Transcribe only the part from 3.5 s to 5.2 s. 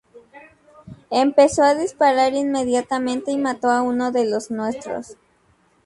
a uno de los nuestros.